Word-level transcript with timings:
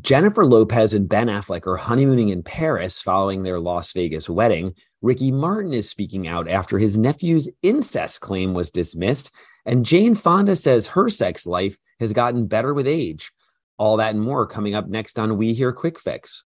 Jennifer 0.00 0.46
Lopez 0.46 0.94
and 0.94 1.08
Ben 1.08 1.28
Affleck 1.28 1.66
are 1.66 1.76
honeymooning 1.76 2.30
in 2.30 2.42
Paris 2.42 3.02
following 3.02 3.42
their 3.42 3.60
Las 3.60 3.92
Vegas 3.92 4.28
wedding. 4.28 4.74
Ricky 5.02 5.30
Martin 5.30 5.74
is 5.74 5.88
speaking 5.88 6.26
out 6.26 6.48
after 6.48 6.78
his 6.78 6.96
nephew's 6.96 7.50
incest 7.62 8.20
claim 8.20 8.54
was 8.54 8.70
dismissed. 8.70 9.30
And 9.66 9.84
Jane 9.84 10.14
Fonda 10.14 10.56
says 10.56 10.88
her 10.88 11.10
sex 11.10 11.46
life 11.46 11.78
has 12.00 12.12
gotten 12.12 12.46
better 12.46 12.72
with 12.72 12.86
age. 12.86 13.30
All 13.76 13.98
that 13.98 14.14
and 14.14 14.22
more 14.22 14.46
coming 14.46 14.74
up 14.74 14.88
next 14.88 15.18
on 15.18 15.36
We 15.36 15.52
Hear 15.52 15.72
Quick 15.72 15.98
Fix. 15.98 16.44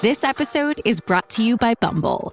This 0.00 0.22
episode 0.22 0.80
is 0.84 1.00
brought 1.00 1.28
to 1.30 1.42
you 1.42 1.56
by 1.56 1.74
Bumble. 1.74 2.32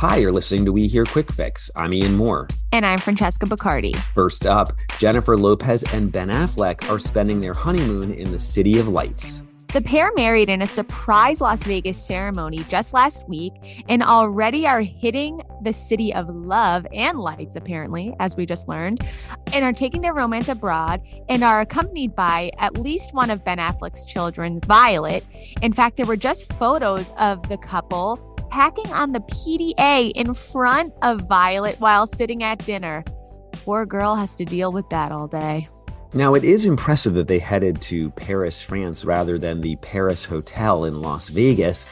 Hi, 0.00 0.18
you're 0.18 0.30
listening 0.30 0.64
to 0.64 0.70
We 0.70 0.86
Hear 0.86 1.04
Quick 1.04 1.32
Fix. 1.32 1.72
I'm 1.74 1.92
Ian 1.92 2.16
Mohr. 2.16 2.48
And 2.70 2.86
I'm 2.86 2.98
Francesca 2.98 3.46
Bacardi. 3.46 3.96
First 4.14 4.46
up, 4.46 4.72
Jennifer 4.96 5.36
Lopez 5.36 5.82
and 5.92 6.12
Ben 6.12 6.28
Affleck 6.28 6.88
are 6.88 7.00
spending 7.00 7.40
their 7.40 7.52
honeymoon 7.52 8.12
in 8.12 8.30
the 8.30 8.38
City 8.38 8.78
of 8.78 8.86
Lights. 8.86 9.42
The 9.72 9.82
pair 9.82 10.12
married 10.14 10.48
in 10.48 10.62
a 10.62 10.68
surprise 10.68 11.40
Las 11.40 11.64
Vegas 11.64 12.00
ceremony 12.00 12.58
just 12.68 12.92
last 12.92 13.28
week 13.28 13.52
and 13.88 14.04
already 14.04 14.68
are 14.68 14.82
hitting 14.82 15.42
the 15.62 15.72
city 15.72 16.14
of 16.14 16.28
love 16.28 16.86
and 16.94 17.18
lights, 17.18 17.56
apparently, 17.56 18.14
as 18.20 18.36
we 18.36 18.46
just 18.46 18.68
learned, 18.68 19.04
and 19.52 19.64
are 19.64 19.72
taking 19.72 20.00
their 20.00 20.14
romance 20.14 20.48
abroad 20.48 21.02
and 21.28 21.42
are 21.42 21.60
accompanied 21.60 22.14
by 22.14 22.52
at 22.58 22.78
least 22.78 23.14
one 23.14 23.30
of 23.30 23.44
Ben 23.44 23.58
Affleck's 23.58 24.06
children, 24.06 24.60
Violet. 24.60 25.26
In 25.60 25.72
fact, 25.72 25.96
there 25.96 26.06
were 26.06 26.16
just 26.16 26.52
photos 26.52 27.12
of 27.18 27.46
the 27.48 27.58
couple 27.58 28.27
hacking 28.50 28.92
on 28.92 29.12
the 29.12 29.20
PDA 29.20 30.12
in 30.14 30.34
front 30.34 30.92
of 31.02 31.22
Violet 31.22 31.76
while 31.80 32.06
sitting 32.06 32.42
at 32.42 32.58
dinner. 32.64 33.04
Poor 33.52 33.86
girl 33.86 34.14
has 34.14 34.34
to 34.36 34.44
deal 34.44 34.72
with 34.72 34.88
that 34.90 35.12
all 35.12 35.26
day. 35.26 35.68
Now, 36.14 36.34
it 36.34 36.44
is 36.44 36.64
impressive 36.64 37.14
that 37.14 37.28
they 37.28 37.38
headed 37.38 37.82
to 37.82 38.10
Paris, 38.10 38.62
France, 38.62 39.04
rather 39.04 39.38
than 39.38 39.60
the 39.60 39.76
Paris 39.76 40.24
Hotel 40.24 40.84
in 40.84 41.02
Las 41.02 41.28
Vegas 41.28 41.84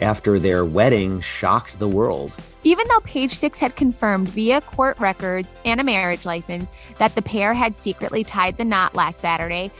after 0.00 0.38
their 0.38 0.64
wedding 0.64 1.20
shocked 1.20 1.78
the 1.78 1.88
world. 1.88 2.34
Even 2.64 2.86
though 2.88 3.00
Page 3.00 3.34
Six 3.34 3.58
had 3.58 3.76
confirmed 3.76 4.28
via 4.28 4.60
court 4.60 4.98
records 5.00 5.54
and 5.64 5.80
a 5.80 5.84
marriage 5.84 6.24
license 6.24 6.70
that 6.98 7.14
the 7.14 7.22
pair 7.22 7.52
had 7.52 7.76
secretly 7.76 8.24
tied 8.24 8.56
the 8.56 8.64
knot 8.64 8.94
last 8.94 9.20
Saturday, 9.20 9.70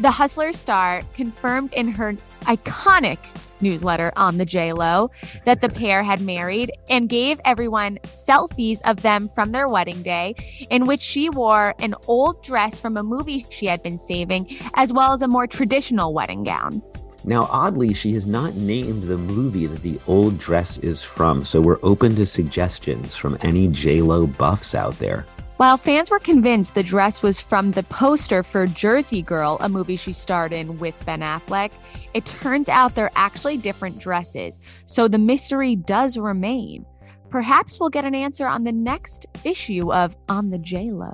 the 0.00 0.10
Hustler 0.10 0.54
star 0.54 1.02
confirmed 1.12 1.74
in 1.74 1.88
her 1.88 2.14
iconic 2.42 3.18
newsletter 3.60 4.12
on 4.16 4.38
the 4.38 4.46
J 4.46 4.72
Lo 4.72 5.10
that 5.44 5.60
the 5.60 5.68
pair 5.80 6.02
had 6.02 6.22
married 6.22 6.72
and 6.88 7.08
gave 7.08 7.38
everyone 7.44 7.98
selfies 8.04 8.80
of 8.86 9.02
them 9.02 9.28
from 9.28 9.52
their 9.52 9.68
wedding 9.68 10.02
day, 10.02 10.34
in 10.70 10.86
which 10.86 11.02
she 11.02 11.28
wore 11.28 11.74
an 11.80 11.94
old 12.06 12.42
dress 12.42 12.80
from 12.80 12.96
a 12.96 13.02
movie 13.02 13.44
she 13.50 13.66
had 13.66 13.82
been 13.82 13.98
saving, 13.98 14.56
as 14.74 14.90
well 14.90 15.12
as 15.12 15.20
a 15.20 15.28
more 15.28 15.46
traditional 15.46 16.14
wedding 16.14 16.44
gown. 16.44 16.82
Now, 17.22 17.46
oddly, 17.50 17.92
she 17.92 18.14
has 18.14 18.26
not 18.26 18.54
named 18.54 19.02
the 19.02 19.18
movie 19.18 19.66
that 19.66 19.82
the 19.82 20.00
old 20.06 20.38
dress 20.38 20.78
is 20.78 21.02
from, 21.02 21.44
so 21.44 21.60
we're 21.60 21.78
open 21.82 22.16
to 22.16 22.24
suggestions 22.24 23.14
from 23.14 23.36
any 23.42 23.68
J 23.68 24.00
Lo 24.00 24.26
buffs 24.26 24.74
out 24.74 24.98
there. 24.98 25.26
While 25.60 25.76
fans 25.76 26.10
were 26.10 26.18
convinced 26.18 26.74
the 26.74 26.82
dress 26.82 27.22
was 27.22 27.38
from 27.38 27.72
the 27.72 27.82
poster 27.82 28.42
for 28.42 28.66
Jersey 28.66 29.20
Girl, 29.20 29.58
a 29.60 29.68
movie 29.68 29.96
she 29.96 30.14
starred 30.14 30.54
in 30.54 30.78
with 30.78 31.04
Ben 31.04 31.20
Affleck, 31.20 31.70
it 32.14 32.24
turns 32.24 32.70
out 32.70 32.94
they're 32.94 33.10
actually 33.14 33.58
different 33.58 33.98
dresses. 33.98 34.58
So 34.86 35.06
the 35.06 35.18
mystery 35.18 35.76
does 35.76 36.16
remain. 36.16 36.86
Perhaps 37.28 37.78
we'll 37.78 37.90
get 37.90 38.06
an 38.06 38.14
answer 38.14 38.46
on 38.46 38.64
the 38.64 38.72
next 38.72 39.26
issue 39.44 39.92
of 39.92 40.16
On 40.30 40.48
the 40.48 40.56
J-Lo. 40.56 41.12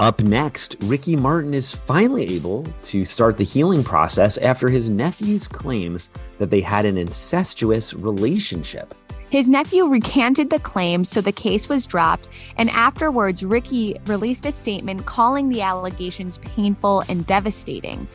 Up 0.00 0.20
next, 0.20 0.76
Ricky 0.82 1.16
Martin 1.16 1.54
is 1.54 1.74
finally 1.74 2.34
able 2.34 2.66
to 2.82 3.06
start 3.06 3.38
the 3.38 3.42
healing 3.42 3.82
process 3.82 4.36
after 4.36 4.68
his 4.68 4.90
nephew's 4.90 5.48
claims 5.48 6.10
that 6.36 6.50
they 6.50 6.60
had 6.60 6.84
an 6.84 6.98
incestuous 6.98 7.94
relationship. 7.94 8.94
His 9.30 9.48
nephew 9.48 9.86
recanted 9.86 10.48
the 10.48 10.58
claims, 10.58 11.10
so 11.10 11.20
the 11.20 11.32
case 11.32 11.68
was 11.68 11.86
dropped. 11.86 12.28
And 12.56 12.70
afterwards, 12.70 13.44
Ricky 13.44 13.96
released 14.06 14.46
a 14.46 14.52
statement 14.52 15.04
calling 15.04 15.48
the 15.48 15.60
allegations 15.60 16.38
painful 16.38 17.04
and 17.10 17.26
devastating. 17.26 18.08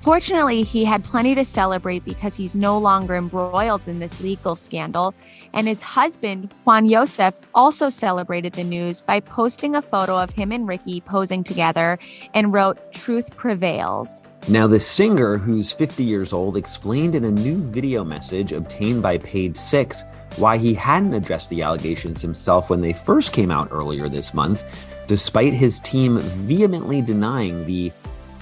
Fortunately, 0.00 0.62
he 0.62 0.82
had 0.86 1.04
plenty 1.04 1.34
to 1.34 1.44
celebrate 1.44 2.06
because 2.06 2.34
he's 2.34 2.56
no 2.56 2.78
longer 2.78 3.16
embroiled 3.16 3.86
in 3.86 3.98
this 3.98 4.22
legal 4.22 4.56
scandal. 4.56 5.14
And 5.52 5.68
his 5.68 5.82
husband, 5.82 6.54
Jwan 6.66 6.88
Yosef, 6.88 7.34
also 7.54 7.90
celebrated 7.90 8.54
the 8.54 8.64
news 8.64 9.02
by 9.02 9.20
posting 9.20 9.76
a 9.76 9.82
photo 9.82 10.18
of 10.18 10.30
him 10.30 10.52
and 10.52 10.66
Ricky 10.66 11.02
posing 11.02 11.44
together 11.44 11.98
and 12.32 12.50
wrote, 12.50 12.78
Truth 12.94 13.36
prevails. 13.36 14.24
Now, 14.48 14.66
the 14.66 14.80
singer, 14.80 15.36
who's 15.36 15.70
50 15.70 16.02
years 16.02 16.32
old, 16.32 16.56
explained 16.56 17.14
in 17.14 17.24
a 17.26 17.30
new 17.30 17.62
video 17.62 18.02
message 18.02 18.52
obtained 18.52 19.02
by 19.02 19.18
Page 19.18 19.56
Six 19.56 20.04
why 20.36 20.56
he 20.56 20.72
hadn't 20.72 21.12
addressed 21.12 21.50
the 21.50 21.60
allegations 21.60 22.22
himself 22.22 22.70
when 22.70 22.80
they 22.80 22.92
first 22.92 23.32
came 23.32 23.50
out 23.50 23.68
earlier 23.70 24.08
this 24.08 24.32
month, 24.32 24.64
despite 25.06 25.52
his 25.52 25.80
team 25.80 26.18
vehemently 26.18 27.02
denying 27.02 27.66
the 27.66 27.92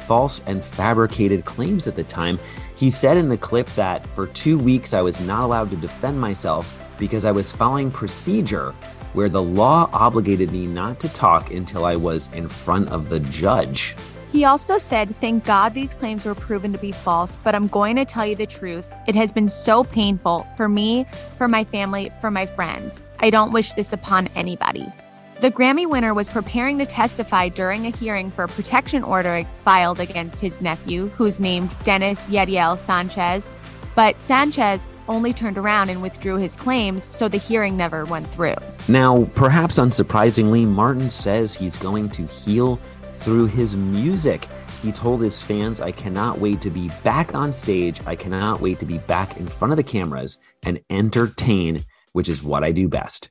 false 0.09 0.41
and 0.47 0.65
fabricated 0.65 1.45
claims 1.45 1.87
at 1.87 1.95
the 1.95 2.03
time. 2.03 2.39
He 2.77 2.89
said 2.89 3.19
in 3.19 3.29
the 3.29 3.37
clip 3.37 3.67
that 3.77 4.07
for 4.07 4.27
two 4.29 4.59
weeks 4.59 4.95
I 4.95 5.03
was 5.03 5.21
not 5.21 5.45
allowed 5.45 5.69
to 5.71 5.77
defend 5.77 6.19
myself 6.19 6.75
because 6.99 7.27
I 7.27 7.31
was 7.31 7.53
following 7.53 7.91
procedure 7.91 8.73
where 9.13 9.29
the 9.29 9.43
law 9.43 9.91
obligated 9.93 10.51
me 10.51 10.67
not 10.67 10.99
to 11.01 11.09
talk 11.11 11.51
until 11.51 11.85
I 11.85 11.95
was 11.95 12.33
in 12.33 12.49
front 12.49 12.89
of 12.89 13.11
the 13.11 13.21
judge. 13.21 13.95
He 14.33 14.45
also 14.45 14.79
said, 14.79 15.15
Thank 15.17 15.45
God 15.45 15.75
these 15.75 15.95
claims 15.95 16.25
were 16.25 16.35
proven 16.35 16.73
to 16.73 16.79
be 16.79 16.93
false, 16.93 17.37
but 17.37 17.55
I'm 17.55 17.69
going 17.69 17.97
to 17.97 18.05
tell 18.07 18.27
you 18.27 18.37
the 18.37 18.47
truth. 18.47 18.93
It 19.07 19.15
has 19.15 19.31
been 19.31 19.49
so 19.49 19.85
painful 19.85 20.47
for 20.57 20.69
me, 20.69 21.07
for 21.37 21.49
my 21.49 21.65
family, 21.65 22.11
for 22.21 22.31
my 22.31 22.47
friends. 22.47 23.01
I 23.21 23.29
don't 23.31 23.53
wish 23.53 23.75
this 23.75 23.93
upon 23.93 24.29
anybody. 24.29 24.91
The 25.41 25.53
Grammy 25.53 25.89
winner 25.89 26.15
was 26.15 26.29
preparing 26.29 26.79
to 26.79 26.87
testify 26.87 27.49
during 27.49 27.87
a 27.87 27.91
hearing 27.91 28.29
for 28.29 28.43
a 28.43 28.49
protection 28.49 29.05
order 29.05 29.45
filed 29.59 30.01
against 30.01 30.41
his 30.41 30.61
nephew, 30.61 31.07
who's 31.11 31.39
named 31.39 31.71
Dennis 31.85 32.27
Yediel 32.27 32.77
Sanchez. 32.77 33.47
But 33.95 34.19
Sanchez 34.19 34.89
only 35.09 35.33
turned 35.33 35.57
around 35.57 35.91
and 35.91 36.03
withdrew 36.03 36.39
his 36.39 36.57
claims, 36.57 37.05
so 37.05 37.29
the 37.29 37.39
hearing 37.39 37.77
never 37.77 38.05
went 38.07 38.27
through. 38.27 38.57
Now, 38.89 39.27
perhaps 39.37 39.79
unsurprisingly, 39.79 40.67
Martin 40.67 41.09
says 41.09 41.55
he's 41.55 41.77
going 41.77 42.09
to 42.09 42.27
heal 42.27 42.81
through 43.15 43.47
his 43.47 43.77
music. 43.77 44.49
He 44.83 44.91
told 44.91 45.23
his 45.23 45.41
fans, 45.41 45.81
I 45.81 45.93
cannot 45.93 46.41
wait 46.41 46.61
to 46.63 46.71
be 46.71 46.91
back 47.05 47.37
on 47.37 47.53
stage. 47.53 48.01
I 48.09 48.17
cannot 48.17 48.61
wait 48.61 48.81
to 48.81 48.87
be 48.87 48.99
back 48.99 49.37
in 49.37 49.47
front 49.47 49.71
of 49.71 49.77
the 49.77 49.85
cameras 49.85 50.37
and 50.65 50.81
entertain, 50.91 51.85
which 52.13 52.29
is 52.29 52.43
what 52.43 52.65
I 52.65 52.73
do 52.73 52.89
best. 52.89 53.31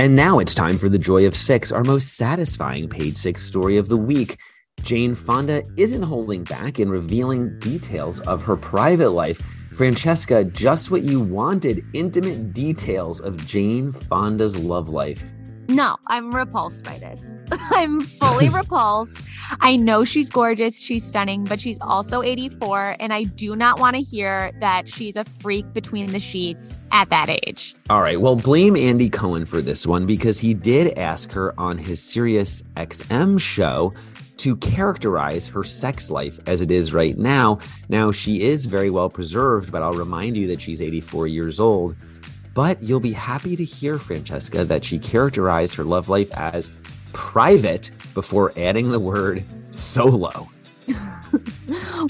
And 0.00 0.16
now 0.16 0.38
it's 0.38 0.54
time 0.54 0.78
for 0.78 0.88
the 0.88 0.98
Joy 0.98 1.26
of 1.26 1.36
Six, 1.36 1.70
our 1.70 1.84
most 1.84 2.16
satisfying 2.16 2.88
page 2.88 3.18
six 3.18 3.44
story 3.44 3.76
of 3.76 3.88
the 3.88 3.98
week. 3.98 4.38
Jane 4.82 5.14
Fonda 5.14 5.62
isn't 5.76 6.04
holding 6.04 6.42
back 6.42 6.80
in 6.80 6.88
revealing 6.88 7.58
details 7.58 8.18
of 8.20 8.42
her 8.42 8.56
private 8.56 9.10
life. 9.10 9.36
Francesca, 9.74 10.44
just 10.44 10.90
what 10.90 11.02
you 11.02 11.20
wanted 11.20 11.84
intimate 11.92 12.54
details 12.54 13.20
of 13.20 13.46
Jane 13.46 13.92
Fonda's 13.92 14.56
love 14.56 14.88
life. 14.88 15.34
No, 15.70 15.96
I'm 16.08 16.34
repulsed 16.34 16.82
by 16.82 16.98
this. 16.98 17.36
I'm 17.70 18.02
fully 18.02 18.48
repulsed. 18.60 19.20
I 19.60 19.76
know 19.76 20.02
she's 20.02 20.28
gorgeous, 20.28 20.80
she's 20.80 21.04
stunning, 21.04 21.44
but 21.44 21.60
she's 21.60 21.78
also 21.80 22.22
84, 22.22 22.96
and 22.98 23.12
I 23.12 23.22
do 23.22 23.54
not 23.54 23.78
want 23.78 23.94
to 23.94 24.02
hear 24.02 24.50
that 24.58 24.88
she's 24.88 25.14
a 25.14 25.24
freak 25.24 25.72
between 25.72 26.10
the 26.10 26.18
sheets 26.18 26.80
at 26.90 27.08
that 27.10 27.28
age. 27.28 27.76
All 27.88 28.00
right, 28.02 28.20
well, 28.20 28.34
blame 28.34 28.74
Andy 28.74 29.08
Cohen 29.08 29.46
for 29.46 29.62
this 29.62 29.86
one 29.86 30.06
because 30.06 30.40
he 30.40 30.54
did 30.54 30.98
ask 30.98 31.30
her 31.30 31.58
on 31.58 31.78
his 31.78 32.02
Sirius 32.02 32.62
XM 32.76 33.40
show 33.40 33.92
to 34.38 34.56
characterize 34.56 35.46
her 35.46 35.62
sex 35.62 36.10
life 36.10 36.40
as 36.46 36.62
it 36.62 36.72
is 36.72 36.92
right 36.92 37.16
now. 37.16 37.60
Now, 37.88 38.10
she 38.10 38.42
is 38.42 38.66
very 38.66 38.90
well 38.90 39.08
preserved, 39.08 39.70
but 39.70 39.82
I'll 39.82 39.92
remind 39.92 40.36
you 40.36 40.48
that 40.48 40.60
she's 40.60 40.82
84 40.82 41.28
years 41.28 41.60
old. 41.60 41.94
But 42.60 42.82
you'll 42.82 43.00
be 43.00 43.12
happy 43.14 43.56
to 43.56 43.64
hear, 43.64 43.96
Francesca, 43.96 44.66
that 44.66 44.84
she 44.84 44.98
characterized 44.98 45.76
her 45.76 45.82
love 45.82 46.10
life 46.10 46.30
as 46.32 46.70
private 47.14 47.90
before 48.12 48.52
adding 48.54 48.90
the 48.90 49.00
word 49.00 49.42
solo. 49.70 50.50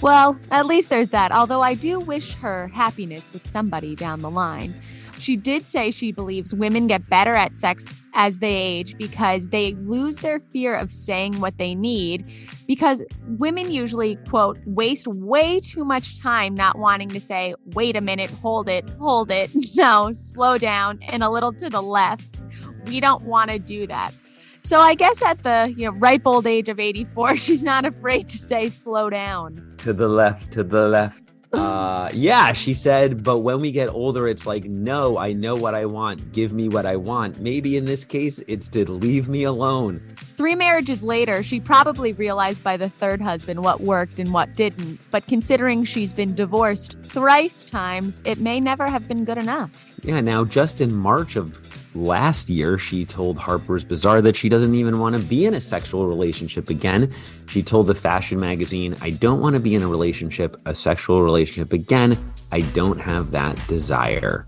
Well, 0.01 0.39
at 0.51 0.67
least 0.67 0.89
there's 0.89 1.11
that. 1.11 1.31
Although 1.31 1.63
I 1.63 1.75
do 1.75 2.01
wish 2.01 2.35
her 2.37 2.69
happiness 2.69 3.33
with 3.33 3.47
somebody 3.47 3.95
down 3.95 4.23
the 4.23 4.31
line. 4.31 4.73
She 5.21 5.37
did 5.37 5.67
say 5.67 5.91
she 5.91 6.13
believes 6.13 6.55
women 6.55 6.87
get 6.87 7.09
better 7.09 7.35
at 7.35 7.59
sex 7.59 7.85
as 8.15 8.39
they 8.39 8.55
age 8.55 8.97
because 8.97 9.49
they 9.49 9.75
lose 9.75 10.19
their 10.19 10.41
fear 10.51 10.75
of 10.75 10.93
saying 10.93 11.41
what 11.41 11.59
they 11.59 11.75
need. 11.75 12.25
Because 12.67 13.03
women 13.27 13.71
usually, 13.71 14.17
quote, 14.29 14.59
waste 14.65 15.07
way 15.07 15.61
too 15.61 15.85
much 15.85 16.19
time 16.19 16.55
not 16.55 16.79
wanting 16.79 17.11
to 17.11 17.21
say, 17.21 17.55
wait 17.75 17.97
a 17.97 18.01
minute, 18.01 18.31
hold 18.31 18.69
it, 18.69 18.89
hold 18.99 19.31
it, 19.31 19.51
no, 19.77 20.13
slow 20.13 20.57
down, 20.57 20.99
and 21.03 21.23
a 21.23 21.31
little 21.31 21.53
to 21.53 21.69
the 21.69 21.83
left. 21.83 22.39
We 22.87 23.01
don't 23.01 23.25
want 23.25 23.51
to 23.51 23.59
do 23.59 23.87
that. 23.87 24.15
So 24.63 24.81
I 24.81 24.95
guess 24.95 25.23
at 25.23 25.43
the 25.43 25.73
you 25.77 25.87
know 25.87 25.93
ripe 25.93 26.23
old 26.27 26.47
age 26.47 26.69
of 26.69 26.79
84, 26.79 27.37
she's 27.45 27.63
not 27.63 27.85
afraid 27.85 28.29
to 28.31 28.39
say 28.39 28.69
slow 28.69 29.11
down. 29.11 29.77
To 29.79 29.93
the 29.93 30.09
left, 30.09 30.53
to 30.53 30.63
the 30.63 30.89
left. 30.89 31.30
Uh 31.53 32.11
yeah, 32.13 32.53
she 32.53 32.75
said, 32.75 33.25
but 33.25 33.39
when 33.39 33.61
we 33.61 33.73
get 33.73 33.89
older, 33.89 34.29
it's 34.29 34.47
like, 34.47 34.65
no, 34.65 35.19
I 35.19 35.33
know 35.33 35.57
what 35.57 35.75
I 35.75 35.87
want. 35.87 36.33
Give 36.33 36.53
me 36.53 36.69
what 36.69 36.87
I 36.87 36.97
want. 36.97 37.41
Maybe 37.41 37.77
in 37.77 37.85
this 37.85 38.05
case, 38.05 38.41
it's 38.47 38.69
to 38.71 38.91
leave 38.91 39.29
me 39.29 39.43
alone. 39.45 40.01
Three 40.17 40.55
marriages 40.55 41.03
later, 41.03 41.43
she 41.43 41.61
probably 41.61 42.13
realized 42.13 42.63
by 42.63 42.77
the 42.77 42.89
third 42.89 43.21
husband 43.21 43.63
what 43.63 43.81
worked 43.81 44.19
and 44.19 44.33
what 44.33 44.55
didn't. 44.55 45.01
But 45.11 45.27
considering 45.27 45.85
she's 45.85 46.13
been 46.13 46.35
divorced 46.35 46.97
thrice 47.03 47.65
times, 47.65 48.23
it 48.25 48.39
may 48.39 48.61
never 48.61 48.87
have 48.87 49.09
been 49.09 49.25
good 49.25 49.39
enough. 49.39 49.87
Yeah, 50.03 50.21
now 50.21 50.45
just 50.45 50.81
in 50.81 50.95
March 50.95 51.37
of 51.37 51.61
last 51.95 52.49
year, 52.49 52.79
she 52.79 53.05
told 53.05 53.39
Harper's 53.39 53.85
Bazaar 53.85 54.21
that 54.23 54.37
she 54.37 54.49
doesn't 54.49 54.75
even 54.75 54.99
want 54.99 55.15
to 55.15 55.21
be 55.21 55.47
in 55.47 55.55
a 55.55 55.61
sexual 55.61 56.07
relationship 56.07 56.71
again. 56.71 57.13
She 57.49 57.63
told 57.63 57.87
the 57.87 57.95
fashion 57.95 58.39
magazine, 58.39 58.97
I 59.01 59.11
don't 59.11 59.41
want 59.41 59.55
to 59.55 59.61
be 59.61 59.75
in 59.75 59.83
a 59.83 59.89
relationship, 59.89 60.57
a 60.67 60.75
sexual 60.75 61.23
relationship 61.23 61.73
again. 61.73 62.19
I 62.53 62.61
don't 62.61 62.99
have 62.99 63.33
that 63.33 63.61
desire. 63.67 64.47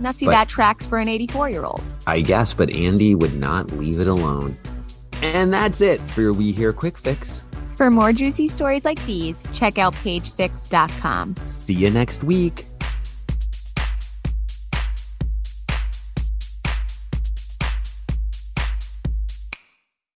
Now, 0.00 0.10
see, 0.10 0.26
but, 0.26 0.32
that 0.32 0.48
tracks 0.48 0.86
for 0.86 0.98
an 0.98 1.08
84 1.08 1.50
year 1.50 1.64
old. 1.64 1.82
I 2.06 2.20
guess, 2.20 2.52
but 2.52 2.70
Andy 2.70 3.14
would 3.14 3.34
not 3.34 3.70
leave 3.72 4.00
it 4.00 4.08
alone. 4.08 4.58
And 5.22 5.52
that's 5.52 5.80
it 5.80 6.00
for 6.00 6.20
your 6.20 6.32
We 6.32 6.52
Hear 6.52 6.72
Quick 6.72 6.98
Fix. 6.98 7.44
For 7.76 7.90
more 7.90 8.12
juicy 8.12 8.48
stories 8.48 8.84
like 8.84 9.04
these, 9.06 9.46
check 9.52 9.78
out 9.78 9.94
page6.com. 9.94 11.34
See 11.46 11.74
you 11.74 11.90
next 11.90 12.22
week. 12.22 12.66